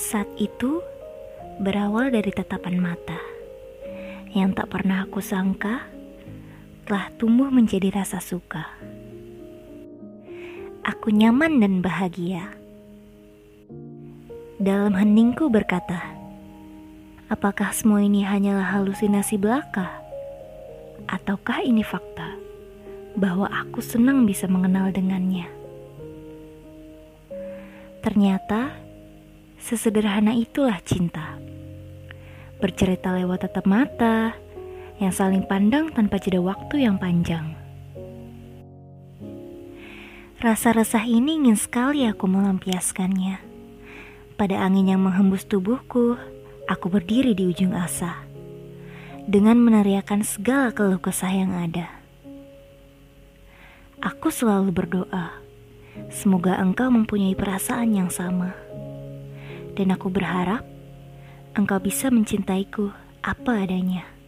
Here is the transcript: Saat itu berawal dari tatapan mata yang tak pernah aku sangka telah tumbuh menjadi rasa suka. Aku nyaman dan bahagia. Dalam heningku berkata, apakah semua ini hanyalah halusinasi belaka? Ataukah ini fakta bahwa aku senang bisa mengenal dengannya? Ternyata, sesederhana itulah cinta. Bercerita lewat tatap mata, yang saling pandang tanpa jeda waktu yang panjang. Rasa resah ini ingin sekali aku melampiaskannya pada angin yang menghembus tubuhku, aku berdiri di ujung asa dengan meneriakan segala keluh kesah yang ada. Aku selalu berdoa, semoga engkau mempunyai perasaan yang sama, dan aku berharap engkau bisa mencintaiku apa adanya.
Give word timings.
Saat 0.00 0.32
itu 0.40 0.80
berawal 1.60 2.08
dari 2.08 2.32
tatapan 2.32 2.80
mata 2.80 3.20
yang 4.32 4.56
tak 4.56 4.72
pernah 4.72 5.04
aku 5.04 5.20
sangka 5.20 5.84
telah 6.88 7.12
tumbuh 7.20 7.52
menjadi 7.52 7.92
rasa 8.00 8.16
suka. 8.16 8.64
Aku 10.88 11.12
nyaman 11.12 11.60
dan 11.60 11.84
bahagia. 11.84 12.48
Dalam 14.56 14.96
heningku 14.96 15.52
berkata, 15.52 16.00
apakah 17.28 17.68
semua 17.76 18.00
ini 18.00 18.24
hanyalah 18.24 18.80
halusinasi 18.80 19.36
belaka? 19.36 20.00
Ataukah 21.12 21.60
ini 21.60 21.84
fakta 21.84 22.40
bahwa 23.20 23.52
aku 23.52 23.84
senang 23.84 24.24
bisa 24.24 24.48
mengenal 24.48 24.96
dengannya? 24.96 25.44
Ternyata, 28.00 28.88
sesederhana 29.70 30.34
itulah 30.34 30.82
cinta. 30.82 31.38
Bercerita 32.58 33.14
lewat 33.14 33.46
tatap 33.46 33.70
mata, 33.70 34.34
yang 34.98 35.14
saling 35.14 35.46
pandang 35.46 35.94
tanpa 35.94 36.18
jeda 36.18 36.42
waktu 36.42 36.90
yang 36.90 36.98
panjang. 36.98 37.54
Rasa 40.42 40.74
resah 40.74 41.06
ini 41.06 41.38
ingin 41.38 41.54
sekali 41.54 42.02
aku 42.08 42.26
melampiaskannya 42.26 43.50
pada 44.40 44.56
angin 44.56 44.88
yang 44.88 45.04
menghembus 45.04 45.44
tubuhku, 45.44 46.16
aku 46.64 46.86
berdiri 46.88 47.36
di 47.36 47.44
ujung 47.44 47.76
asa 47.76 48.24
dengan 49.28 49.60
meneriakan 49.60 50.24
segala 50.24 50.72
keluh 50.72 50.96
kesah 50.96 51.28
yang 51.28 51.52
ada. 51.52 51.92
Aku 54.00 54.32
selalu 54.32 54.72
berdoa, 54.72 55.36
semoga 56.08 56.56
engkau 56.56 56.88
mempunyai 56.88 57.36
perasaan 57.36 57.92
yang 57.92 58.08
sama, 58.08 58.56
dan 59.74 59.94
aku 59.94 60.10
berharap 60.12 60.62
engkau 61.58 61.78
bisa 61.82 62.12
mencintaiku 62.12 62.90
apa 63.20 63.66
adanya. 63.66 64.19